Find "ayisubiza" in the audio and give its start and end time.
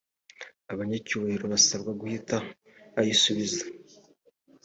2.99-3.63